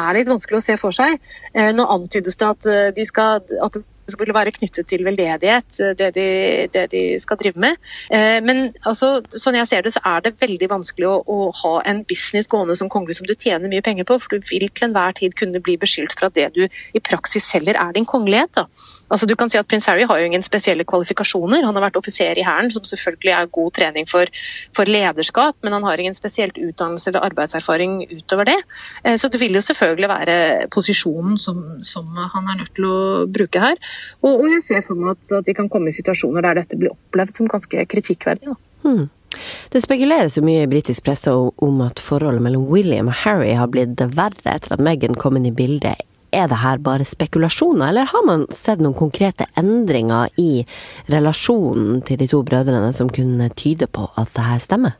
er 0.00 0.18
litt 0.18 0.30
vanskelig 0.30 0.60
å 0.60 0.66
se 0.66 0.78
for 0.80 0.96
seg. 0.96 1.18
Eh, 1.52 1.72
nå 1.76 1.88
antydes 1.96 2.40
det 2.40 2.50
at, 2.50 2.70
de 2.96 3.08
skal, 3.08 3.44
at 3.64 3.80
vil 4.06 4.34
være 4.34 4.52
knyttet 4.54 4.88
til 4.90 5.04
veldedighet, 5.06 5.78
det 5.98 6.10
de, 6.16 6.26
det 6.72 6.84
de 6.92 7.02
skal 7.22 7.38
drive 7.40 7.60
med. 7.60 7.78
Eh, 8.12 8.40
men 8.44 8.68
altså, 8.84 9.18
sånn 9.32 9.58
jeg 9.58 9.70
ser 9.70 9.86
det, 9.86 9.94
så 9.96 10.02
er 10.08 10.24
det 10.24 10.34
veldig 10.42 10.68
vanskelig 10.70 11.08
å, 11.08 11.16
å, 11.24 11.38
ha 11.62 11.74
en 11.88 12.02
business 12.08 12.48
gående 12.50 12.76
som 12.78 12.90
kongelig 12.92 13.18
som 13.20 13.28
du 13.28 13.34
tjener 13.34 13.70
mye 13.70 13.84
penger 13.84 14.06
på, 14.08 14.18
for 14.22 14.36
du 14.36 14.48
vil 14.50 14.68
til 14.70 14.88
enhver 14.88 15.16
tid 15.16 15.36
kunne 15.38 15.62
bli 15.64 15.76
beskyldt 15.80 16.16
for 16.18 16.28
at 16.28 16.36
det 16.36 16.50
du 16.56 16.64
i 16.66 17.02
praksis 17.04 17.46
selger, 17.48 17.78
er 17.80 17.94
din 17.96 18.08
kongelighet. 18.08 18.52
Da. 18.58 18.66
Altså, 19.12 19.28
du 19.28 19.34
kan 19.38 19.52
si 19.52 19.58
at 19.60 19.68
Prins 19.70 19.86
Harry 19.90 20.06
har 20.08 20.20
jo 20.20 20.28
ingen 20.28 20.44
spesielle 20.44 20.86
kvalifikasjoner. 20.88 21.64
Han 21.64 21.76
har 21.76 21.86
vært 21.88 21.98
offiser 22.00 22.38
i 22.38 22.46
Hæren, 22.46 22.70
som 22.74 22.84
selvfølgelig 22.88 23.34
er 23.36 23.52
god 23.58 23.74
trening 23.78 24.08
for, 24.10 24.30
for, 24.76 24.90
lederskap, 24.94 25.56
men 25.64 25.74
han 25.76 25.86
har 25.88 26.00
ingen 26.00 26.16
spesielt 26.16 26.58
utdannelse 26.60 27.10
eller 27.10 27.24
arbeidserfaring 27.30 27.96
utover 28.12 28.48
det. 28.48 28.58
Eh, 29.04 29.16
så 29.20 29.30
det 29.32 29.40
vil 29.42 29.56
jo 29.56 29.64
selvfølgelig 29.64 30.10
være 30.10 30.36
posisjonen 30.74 31.38
som, 31.40 31.62
som 31.82 32.10
han 32.14 32.50
er 32.52 32.60
nødt 32.60 32.74
til 32.76 32.88
å 32.88 32.98
bruke 33.30 33.62
her. 33.62 33.80
Og, 34.22 34.32
og 34.32 34.46
jeg 34.52 34.62
ser 34.66 34.86
for 34.86 34.98
meg 34.98 35.14
at, 35.14 35.36
at, 35.40 35.44
de 35.48 35.56
kan 35.56 35.68
komme 35.72 35.90
i 35.90 35.96
situasjoner 35.96 36.44
der 36.46 36.62
dette 36.62 36.78
blir 36.80 36.94
opplevd 36.94 37.40
som 37.40 37.50
ganske 37.50 37.86
kritikkverdig. 37.90 38.56
Hmm. 38.84 39.06
Det 39.74 39.82
spekuleres 39.82 40.36
jo 40.38 40.44
mye 40.46 40.64
i 40.64 40.70
britisk 40.70 41.04
presse 41.06 41.32
om 41.34 41.80
at 41.82 42.02
forholdet 42.02 42.44
mellom 42.44 42.68
William 42.70 43.10
og 43.10 43.18
Harry 43.24 43.54
har 43.58 43.70
blitt 43.72 44.02
verre 44.14 44.54
etter 44.54 44.76
at 44.76 44.82
Meghan 44.82 45.18
kom 45.18 45.38
inn 45.38 45.50
i 45.50 45.54
bildet. 45.54 46.04
Er 46.34 46.48
det 46.50 46.62
her 46.64 46.80
bare 46.82 47.06
spekulasjoner, 47.06 47.92
eller 47.92 48.10
har 48.10 48.24
man 48.26 48.46
sett 48.50 48.80
noen 48.82 48.96
konkrete 48.98 49.46
endringer 49.58 50.32
i 50.40 50.64
relasjonen 51.10 52.02
til 52.06 52.18
de 52.18 52.26
to 52.30 52.42
brødrene 52.46 52.90
som 52.96 53.10
kunne 53.10 53.50
tyde 53.54 53.86
på 53.86 54.08
at 54.18 54.32
det 54.34 54.46
her 54.48 54.62
stemmer? 54.62 54.96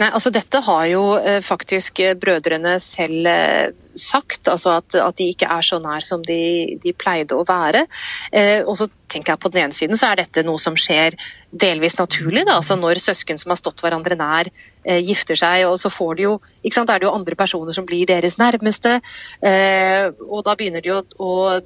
Nei, 0.00 0.08
altså 0.10 0.32
Dette 0.34 0.60
har 0.66 0.86
jo 0.90 1.02
eh, 1.20 1.40
faktisk 1.44 2.00
eh, 2.02 2.16
brødrene 2.18 2.74
selv 2.82 3.28
eh, 3.30 3.70
sagt, 3.94 4.48
altså 4.48 4.76
at, 4.78 4.94
at, 4.98 5.16
de 5.18 5.28
ikke 5.32 5.48
er 5.50 5.64
så 5.64 5.78
nær 5.82 6.04
som 6.04 6.22
de, 6.24 6.78
de 6.82 6.94
pleide 6.96 7.36
å 7.36 7.44
være. 7.48 7.84
Eh, 8.32 8.60
og 8.64 8.76
så 8.78 8.88
tenker 9.12 9.34
jeg 9.34 9.42
På 9.42 9.50
den 9.52 9.66
ene 9.66 9.76
siden 9.76 9.98
så 10.00 10.08
er 10.08 10.22
dette 10.22 10.44
noe 10.46 10.60
som 10.60 10.76
skjer 10.78 11.16
delvis 11.52 11.98
naturlig. 11.98 12.46
Da. 12.48 12.56
altså 12.58 12.78
Når 12.80 13.02
søsken 13.02 13.40
som 13.40 13.52
har 13.52 13.60
stått 13.60 13.84
hverandre 13.84 14.16
nær, 14.18 14.50
eh, 14.84 15.02
gifter 15.04 15.38
seg, 15.38 15.66
og 15.68 15.78
så 15.82 15.92
får 15.92 16.16
de 16.18 16.26
jo, 16.26 16.34
ikke 16.62 16.78
sant, 16.78 16.90
er 16.90 17.02
det 17.02 17.08
jo 17.08 17.14
andre 17.14 17.38
personer 17.38 17.76
som 17.76 17.86
blir 17.88 18.08
deres 18.08 18.38
nærmeste. 18.40 18.98
Eh, 19.44 20.08
og 20.26 20.42
da 20.48 20.56
begynner 20.56 20.84
de 20.84 20.96
å, 20.96 21.02
å 21.20 21.60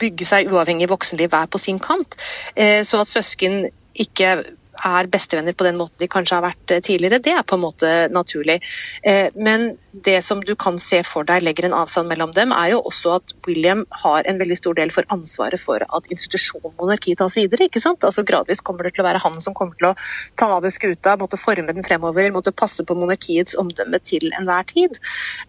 bygge 0.00 0.26
seg 0.26 0.50
uavhengig 0.50 0.88
voksenliv 0.90 1.30
hver 1.30 1.50
på 1.50 1.60
sin 1.62 1.78
kant. 1.82 2.16
så 2.56 3.02
at 3.04 3.10
søsken 3.10 3.68
ikke 3.94 4.32
er 4.80 5.08
bestevenner 5.12 5.54
på 5.56 5.66
den 5.66 5.78
måten 5.78 6.00
de 6.00 6.08
kanskje 6.10 6.38
har 6.38 6.44
vært 6.46 6.72
eh, 6.72 6.82
tidligere, 6.84 7.20
det 7.22 7.34
er 7.36 7.44
på 7.46 7.58
en 7.58 7.64
måte 7.64 7.90
naturlig. 8.12 8.58
Eh, 9.04 9.28
men 9.36 9.72
det 9.92 10.18
som 10.24 10.40
du 10.40 10.54
kan 10.56 10.78
se 10.80 11.02
for 11.04 11.26
deg 11.28 11.44
legger 11.44 11.68
en 11.68 11.76
avstand 11.76 12.08
mellom 12.08 12.32
dem, 12.32 12.54
er 12.56 12.72
jo 12.72 12.80
også 12.88 13.16
at 13.18 13.34
William 13.46 13.84
har 14.02 14.24
en 14.28 14.40
veldig 14.40 14.56
stor 14.56 14.76
del 14.78 14.92
for 14.94 15.06
ansvaret 15.12 15.60
for 15.60 15.84
at 15.84 16.08
institusjonen 16.12 16.72
monarki 16.80 17.14
tas 17.18 17.36
videre. 17.36 17.68
ikke 17.68 17.82
sant? 17.82 18.04
Altså 18.04 18.24
Gradvis 18.26 18.64
kommer 18.64 18.88
det 18.88 18.94
til 18.96 19.04
å 19.04 19.08
være 19.10 19.22
han 19.22 19.36
som 19.44 19.56
kommer 19.56 19.76
til 19.76 19.90
å 19.90 19.94
ta 20.40 20.48
over 20.56 20.72
skuta, 20.72 21.18
måtte 21.20 21.40
forme 21.40 21.74
den 21.76 21.84
fremover, 21.84 22.32
måtte 22.32 22.54
passe 22.56 22.86
på 22.88 22.96
monarkiets 22.96 23.58
omdømme 23.60 24.00
til 24.00 24.32
enhver 24.38 24.64
tid. 24.72 24.96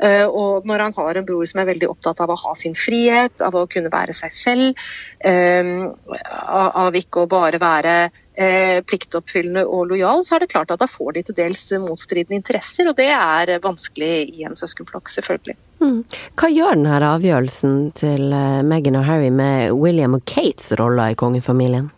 Eh, 0.03 0.27
og 0.27 0.67
når 0.67 0.87
han 0.87 0.97
har 0.99 1.21
en 1.21 1.27
bror 1.27 1.47
som 1.47 1.63
er 1.63 1.71
veldig 1.71 1.89
opptatt 1.93 2.19
av 2.23 2.33
å 2.33 2.39
ha 2.43 2.55
sin 2.59 2.75
frihet, 2.75 3.39
av 3.41 3.55
å 3.55 3.65
kunne 3.71 3.91
være 3.93 4.15
seg 4.15 4.33
selv, 4.33 4.83
av 5.23 6.95
ikke 6.97 7.23
å 7.23 7.29
bare 7.29 7.59
være 7.61 7.93
pliktoppfyllende 8.33 9.61
og 9.69 9.91
lojal, 9.91 10.23
så 10.25 10.35
er 10.35 10.43
det 10.43 10.49
klart 10.49 10.71
at 10.73 10.81
da 10.81 10.87
får 10.89 11.11
de 11.17 11.21
til 11.27 11.35
dels 11.37 11.67
motstridende 11.83 12.39
interesser, 12.39 12.87
og 12.89 12.97
det 12.97 13.11
er 13.13 13.51
vanskelig 13.61 14.13
i 14.33 14.47
en 14.47 14.57
søskenflokk, 14.57 15.11
selvfølgelig. 15.13 15.57
Mm. 15.83 15.99
Hva 16.39 16.49
gjør 16.49 16.77
denne 16.77 16.99
avgjørelsen 17.09 17.75
til 17.99 18.33
eh, 18.33 18.61
Meghan 18.65 18.97
og 18.99 19.05
Harry 19.07 19.29
med 19.33 19.73
William 19.75 20.15
og 20.17 20.23
Kates 20.29 20.71
roller 20.79 21.13
i 21.13 21.19
kongefamilien? 21.19 21.91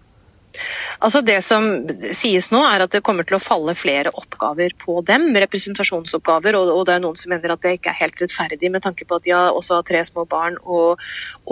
Altså 1.03 1.21
Det 1.25 1.37
som 1.45 1.67
sies 2.15 2.51
nå, 2.53 2.61
er 2.67 2.85
at 2.85 2.93
det 2.95 3.03
kommer 3.05 3.27
til 3.27 3.37
å 3.37 3.43
falle 3.43 3.75
flere 3.77 4.13
oppgaver 4.15 4.75
på 4.81 4.99
dem. 5.07 5.27
Representasjonsoppgaver, 5.45 6.57
og, 6.59 6.71
og 6.75 6.85
det 6.87 6.97
er 6.97 7.03
noen 7.03 7.19
som 7.19 7.33
mener 7.33 7.55
at 7.55 7.63
det 7.65 7.77
ikke 7.79 7.93
er 7.93 8.01
helt 8.03 8.21
rettferdig 8.25 8.71
med 8.73 8.85
tanke 8.85 9.07
på 9.07 9.19
at 9.19 9.25
de 9.25 9.35
har 9.35 9.55
også 9.55 9.79
har 9.79 9.87
tre 9.87 10.03
små 10.07 10.27
barn 10.29 10.59
å, 10.63 10.83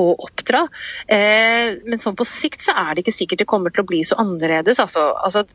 oppdra. 0.03 0.65
Eh, 1.12 1.79
men 1.88 2.01
sånn 2.01 2.17
på 2.17 2.25
sikt 2.27 2.63
så 2.65 2.75
er 2.77 2.93
det 2.93 3.03
ikke 3.03 3.15
sikkert 3.15 3.43
det 3.43 3.50
kommer 3.50 3.74
til 3.74 3.83
å 3.83 3.89
bli 3.89 4.01
så 4.07 4.17
annerledes. 4.22 4.79
altså, 4.83 5.12
altså 5.24 5.45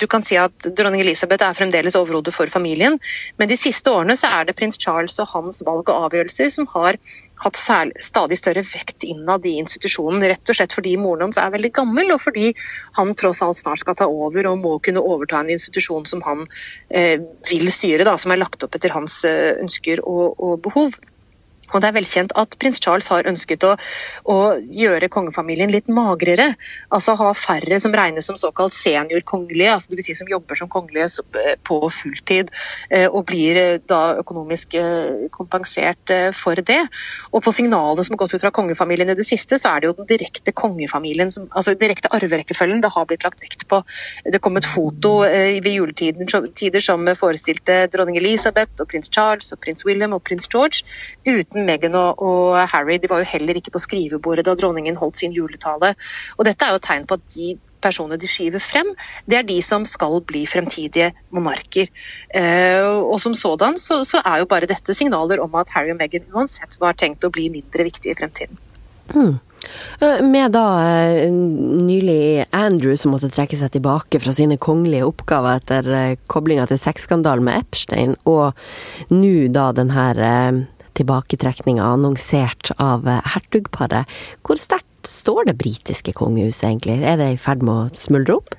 du 0.00 0.08
kan 0.10 0.24
si 0.26 0.38
at 0.40 0.66
dronning 0.76 1.02
Elisabeth 1.04 1.44
er 1.46 1.56
fremdeles 1.56 1.96
overhodet 1.98 2.34
for 2.34 2.50
familien, 2.50 2.98
men 3.38 3.50
de 3.50 3.58
siste 3.60 3.92
årene 3.92 4.16
så 4.18 4.32
er 4.34 4.48
det 4.48 4.56
prins 4.58 4.80
Charles 4.80 5.18
og 5.22 5.30
hans 5.34 5.62
valg 5.66 5.86
og 5.92 6.08
avgjørelser 6.08 6.50
som 6.54 6.66
har 6.74 6.98
hatt 7.42 7.58
stadig 7.58 8.38
større 8.38 8.64
vekt 8.66 9.06
innad 9.06 9.46
i 9.46 9.56
institusjonen. 9.62 10.22
Rett 10.32 10.52
og 10.52 10.58
slett 10.58 10.74
fordi 10.76 10.94
moren 11.00 11.26
hans 11.28 11.40
er 11.40 11.52
veldig 11.54 11.72
gammel, 11.74 12.14
og 12.14 12.22
fordi 12.22 12.52
han 12.98 13.14
tross 13.18 13.42
alt 13.44 13.60
snart 13.60 13.82
skal 13.82 13.98
ta 13.98 14.08
over 14.10 14.50
og 14.50 14.60
må 14.62 14.76
kunne 14.84 15.02
overta 15.02 15.42
en 15.42 15.52
institusjon 15.54 16.06
som 16.08 16.22
han 16.26 16.46
eh, 16.88 17.18
vil 17.50 17.70
styre, 17.74 18.06
da, 18.08 18.16
som 18.20 18.34
er 18.34 18.42
lagt 18.42 18.62
opp 18.64 18.78
etter 18.78 18.94
hans 18.94 19.22
eh, 19.28 19.56
ønsker 19.62 20.04
og, 20.06 20.38
og 20.38 20.60
behov. 20.66 20.98
Og 21.72 21.82
det 21.82 21.88
er 21.90 21.96
velkjent 21.96 22.34
at 22.38 22.56
prins 22.60 22.80
Charles 22.82 23.08
har 23.12 23.28
ønsket 23.28 23.64
å, 23.66 23.74
å 24.28 24.38
gjøre 24.72 25.10
kongefamilien 25.12 25.72
litt 25.72 25.88
magrere. 25.92 26.52
Altså 26.92 27.16
ha 27.18 27.32
færre 27.36 27.78
som 27.82 27.94
regnes 27.96 28.28
som 28.28 28.38
såkalt 28.38 28.76
seniorkongelige, 28.76 29.72
altså 29.76 29.92
dvs. 29.92 30.06
Si 30.06 30.16
som 30.18 30.30
jobber 30.30 30.58
som 30.58 30.70
kongelige 30.72 31.08
eh, 31.40 31.54
på 31.64 31.78
fulltid. 32.00 32.50
Eh, 32.90 33.06
og 33.06 33.24
blir 33.28 33.58
eh, 33.60 33.78
da 33.88 34.18
økonomisk 34.20 34.76
kompensert 35.32 36.10
for 36.36 36.58
det. 36.58 36.80
Og 37.32 37.42
på 37.44 37.52
signalene 37.54 38.04
som 38.04 38.14
har 38.14 38.22
gått 38.24 38.36
ut 38.36 38.44
fra 38.44 38.52
kongefamilien 38.54 39.12
i 39.12 39.16
det 39.18 39.26
siste, 39.26 39.58
så 39.60 39.72
er 39.72 39.82
det 39.82 39.90
jo 39.90 39.96
den 40.00 40.08
direkte 40.10 40.54
kongefamilien, 40.56 41.30
som, 41.34 41.48
altså 41.50 41.74
direkte 41.78 42.10
arverekkefølgen, 42.14 42.82
det 42.82 42.92
har 42.94 43.06
blitt 43.08 43.26
lagt 43.26 43.42
vekt 43.42 43.66
på. 43.70 43.82
Det 44.26 44.40
kom 44.42 44.58
et 44.58 44.68
foto 44.68 45.14
ved 45.22 45.70
juletider 45.72 46.84
som 46.84 47.06
forestilte 47.18 47.86
dronning 47.92 48.18
Elisabeth 48.20 48.82
og 48.82 48.90
prins 48.90 49.10
Charles 49.12 49.52
og 49.54 49.60
prins 49.62 49.86
William 49.86 50.14
og 50.16 50.22
prins 50.26 50.48
George 50.52 50.82
uten 51.26 51.61
Meghan 51.66 51.98
og, 51.98 52.22
og, 52.22 52.56
Harry 52.72 52.98
de 53.02 53.10
var 53.10 53.22
jo 53.22 53.30
heller 53.32 53.58
ikke 53.58 53.74
på 53.74 53.82
skrivebordet 53.82 54.46
da 54.48 54.56
dronningen 54.58 54.98
holdt 55.00 55.20
sin 55.22 55.36
juletale. 55.36 55.94
Og 56.38 56.48
dette 56.48 56.66
er 56.66 56.74
jo 56.74 56.80
et 56.80 56.88
tegn 56.88 57.06
på 57.08 57.18
at 57.20 57.28
de 57.36 57.54
personene 57.82 58.18
de 58.20 58.30
skyver 58.30 58.62
frem, 58.70 58.92
det 59.26 59.40
er 59.40 59.46
de 59.46 59.58
som 59.64 59.86
skal 59.88 60.20
bli 60.26 60.44
fremtidige 60.46 61.10
monarker. 61.34 61.90
Eh, 62.30 62.86
og 62.86 63.18
som 63.24 63.34
sådan 63.34 63.78
så, 63.80 64.04
så, 64.08 64.22
er 64.22 64.42
jo 64.42 64.50
bare 64.50 64.70
dette 64.70 64.94
signaler 64.94 65.42
om 65.42 65.54
at 65.58 65.72
Harry 65.74 65.90
og 65.90 65.98
Meghan 65.98 66.28
uansett 66.34 66.78
var 66.82 66.98
tenkt 66.98 67.26
å 67.26 67.32
bli 67.34 67.48
mindre 67.52 67.88
viktige 67.88 68.14
i 68.14 68.20
fremtiden. 68.20 68.60
Mm. 69.12 69.40
Med 70.26 70.54
da 70.56 70.66
eh, 70.82 71.30
nylig 71.30 72.46
Andrew 72.50 72.96
som 72.98 73.12
måtte 73.14 73.30
trekke 73.30 73.58
seg 73.58 73.70
tilbake 73.76 74.18
fra 74.22 74.34
sine 74.34 74.58
kongelige 74.62 75.06
oppgaver 75.06 75.60
etter 75.60 76.16
koblinga 76.32 76.66
til 76.70 76.80
sexskandalen 76.82 77.46
med 77.46 77.62
Epstein, 77.62 78.16
og 78.26 78.58
nå 79.14 79.48
da 79.54 79.68
den 79.76 79.92
her 79.94 80.22
tilbaketrekninga 80.98 81.84
annonsert 81.94 82.72
av 82.82 83.06
hertugparet. 83.34 84.08
Hvor 84.46 84.60
sterkt 84.60 84.88
står 85.08 85.48
det 85.50 85.58
britiske 85.60 86.14
kongehuset 86.16 86.68
egentlig? 86.68 87.00
Er 87.02 87.18
det 87.20 87.30
i 87.34 87.40
ferd 87.40 87.64
med 87.66 87.74
å 87.74 88.02
smuldre 88.02 88.38
opp? 88.40 88.56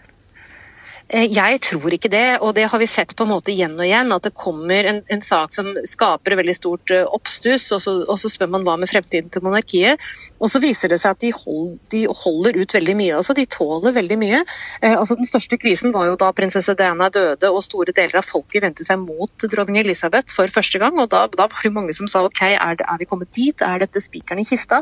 Eh, 1.13 1.27
jeg 1.29 1.59
tror 1.61 1.93
ikke 1.93 2.09
det, 2.09 2.39
og 2.41 2.55
det 2.57 2.65
har 2.71 2.81
vi 2.81 2.87
sett 2.89 3.11
på 3.13 3.25
en 3.25 3.33
måte 3.35 3.51
igjen 3.53 3.75
og 3.77 3.85
igjen. 3.85 4.09
At 4.15 4.25
det 4.25 4.33
kommer 4.33 4.87
en, 4.89 5.01
en 5.13 5.21
sak 5.21 5.53
som 5.53 5.69
skaper 5.85 6.37
veldig 6.39 6.55
stort 6.57 6.93
uh, 6.93 7.03
oppstuss, 7.13 7.69
og, 7.75 7.85
og, 8.07 8.15
så 8.17 8.31
spør 8.33 8.49
man 8.55 8.65
hva 8.65 8.75
med 8.81 8.89
fremtiden 8.89 9.29
til 9.33 9.43
monarkiet. 9.45 10.01
Og 10.41 10.49
så 10.49 10.61
viser 10.63 10.89
det 10.89 10.99
seg 11.03 11.13
at 11.13 11.21
de, 11.21 11.29
hold, 11.37 11.75
de 11.93 12.03
holder 12.23 12.57
ut 12.57 12.75
veldig 12.79 12.97
mye. 12.97 13.13
altså 13.19 13.37
De 13.37 13.45
tåler 13.45 13.93
veldig 13.99 14.19
mye. 14.23 14.41
Eh, 14.81 14.95
altså 14.95 15.19
Den 15.19 15.29
største 15.29 15.59
krisen 15.61 15.93
var 15.93 16.09
jo 16.09 16.17
da 16.17 16.31
prinsesse 16.33 16.73
Diana 16.79 17.11
døde 17.13 17.53
og 17.53 17.61
store 17.65 17.93
deler 17.93 18.23
av 18.23 18.25
folket 18.25 18.65
vendte 18.65 18.87
seg 18.87 19.01
mot 19.05 19.47
dronning 19.53 19.83
Elisabeth 19.83 20.33
for 20.33 20.49
første 20.49 20.81
gang. 20.81 20.97
og 20.97 21.11
Da, 21.13 21.27
da 21.29 21.45
var 21.45 21.61
det 21.61 21.75
mange 21.77 21.93
som 21.93 22.09
sa 22.09 22.25
ok, 22.25 22.45
er, 22.55 22.79
det, 22.81 22.89
er 22.89 23.01
vi 23.01 23.09
kommet 23.09 23.29
dit? 23.37 23.61
Er 23.61 23.85
dette 23.85 24.01
spikeren 24.01 24.41
i 24.41 24.47
kista? 24.49 24.81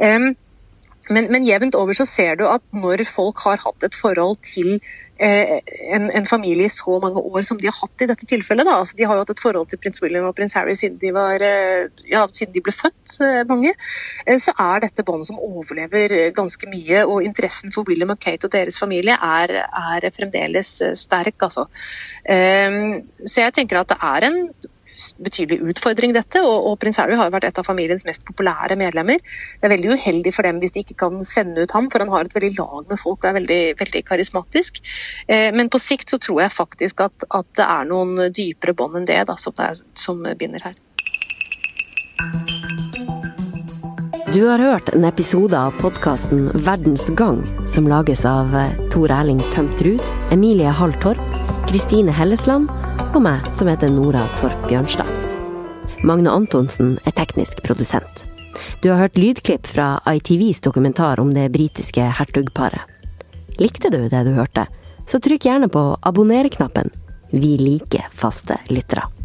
Um, 0.00 0.32
men, 1.08 1.30
men 1.32 1.44
jevnt 1.44 1.76
over 1.76 1.96
så 1.96 2.04
ser 2.04 2.36
du 2.36 2.42
at 2.48 2.64
når 2.76 3.06
folk 3.08 3.40
har 3.46 3.60
hatt 3.62 3.84
et 3.84 3.96
forhold 3.96 4.36
til 4.44 4.76
Eh, 4.76 5.07
en, 5.18 6.10
en, 6.14 6.26
familie 6.26 6.68
i 6.68 6.72
så 6.72 6.98
mange 7.02 7.18
år 7.18 7.42
som 7.46 7.58
de 7.58 7.66
har 7.66 7.74
hatt 7.74 8.04
i 8.04 8.08
dette 8.10 8.26
tilfellet. 8.28 8.68
Altså, 8.70 8.96
de 8.98 9.06
har 9.08 9.16
jo 9.16 9.24
hatt 9.24 9.32
et 9.34 9.42
forhold 9.42 9.68
til 9.70 9.80
prins 9.82 10.02
William 10.02 10.28
og 10.28 10.36
prins 10.38 10.54
Harry 10.54 10.76
siden 10.78 10.98
de, 11.00 11.10
var, 11.14 11.42
eh, 11.42 11.88
ja, 12.10 12.22
siden 12.32 12.54
de 12.54 12.62
ble 12.62 12.74
født, 12.76 13.16
eh, 13.24 13.42
mange. 13.48 13.74
Så 14.44 14.54
er 14.54 14.84
dette 14.86 15.04
bånd 15.06 15.26
som 15.26 15.40
overlever 15.42 16.30
ganske 16.36 16.70
mye, 16.70 17.04
og 17.06 17.26
interessen 17.26 17.74
for 17.74 17.88
William 17.88 18.14
og 18.14 18.20
Kate 18.22 18.46
og 18.46 18.54
deres 18.54 18.78
familie 18.78 19.16
er, 19.18 19.54
er 19.66 20.08
fremdeles 20.14 20.76
sterk. 20.98 21.36
Altså. 21.42 21.66
Så 22.28 23.40
jeg 23.42 23.54
tenker 23.56 23.80
at 23.80 23.90
det 23.90 23.98
er 24.04 24.28
en 24.28 24.42
betydelig 25.22 25.60
utfordring, 25.72 26.14
dette. 26.16 26.42
Og, 26.44 26.70
og, 26.70 26.78
prins 26.82 26.98
Harry 27.00 27.16
har 27.18 27.28
jo 27.28 27.34
vært 27.36 27.48
et 27.50 27.60
av 27.60 27.66
familiens 27.66 28.04
mest 28.08 28.24
populære 28.28 28.78
medlemmer. 28.80 29.22
Det 29.58 29.68
er 29.68 29.74
veldig 29.74 29.94
uheldig 29.98 30.34
for 30.36 30.48
dem 30.48 30.60
hvis 30.62 30.74
de 30.74 30.84
ikke 30.84 30.98
kan 31.04 31.20
sende 31.26 31.64
ut 31.64 31.74
ham, 31.76 31.90
for 31.92 32.04
han 32.04 32.12
har 32.14 32.26
et 32.26 32.36
veldig 32.36 32.54
lag 32.58 32.90
med 32.90 33.00
folk 33.00 33.22
og 33.22 33.30
er 33.30 33.38
veldig, 33.40 33.62
veldig 33.80 34.04
karismatisk. 34.10 34.82
Eh, 35.28 35.48
men 35.54 35.70
på 35.72 35.80
sikt 35.82 36.14
så 36.14 36.20
tror 36.22 36.44
jeg 36.44 36.56
faktisk 36.56 37.06
at, 37.08 37.30
at 37.30 37.48
det 37.58 37.66
er 37.68 37.88
noen 37.88 38.28
dypere 38.34 38.76
bånd 38.76 39.00
enn 39.00 39.08
det, 39.08 39.22
da, 39.30 39.38
som, 39.40 39.56
det 39.58 39.72
er, 39.72 39.82
som 39.98 40.22
binder 40.38 40.70
her. 40.70 40.78
Du 44.34 44.42
har 44.44 44.60
hørt 44.60 44.90
en 44.92 45.06
episode 45.08 45.56
av 45.56 45.72
podkasten 45.80 46.50
Verdens 46.66 47.06
gang, 47.16 47.40
som 47.66 47.88
lages 47.88 48.26
av 48.28 48.52
eh, 48.54 48.74
Tor 48.92 49.10
Erling 49.14 49.40
Tømt 49.54 49.80
Ruud, 49.82 50.04
Emilie 50.34 50.68
Halltorp, 50.68 51.22
Kristine 51.70 52.12
Hellesland 52.12 52.68
og 53.14 53.22
meg, 53.24 53.44
som 53.56 53.68
heter 53.70 53.90
Nora 53.92 54.24
Torp 54.38 54.68
Bjørnstad. 54.68 55.08
Magne 56.06 56.30
Antonsen 56.30 56.96
er 57.06 57.14
teknisk 57.16 57.62
produsent. 57.64 58.24
Du 58.82 58.90
har 58.90 59.00
hørt 59.02 59.18
lydklipp 59.18 59.66
fra 59.66 59.98
ITVs 60.06 60.60
dokumentar 60.64 61.20
om 61.20 61.32
det 61.34 61.48
britiske 61.54 62.04
hertugparet. 62.20 62.84
Likte 63.58 63.90
du 63.90 64.00
det 64.08 64.24
du 64.26 64.32
hørte? 64.36 64.68
Så 65.08 65.18
trykk 65.24 65.48
gjerne 65.48 65.70
på 65.72 65.84
abonner-knappen. 66.06 66.92
Vi 67.32 67.56
liker 67.58 68.06
faste 68.14 68.60
lyttere. 68.70 69.17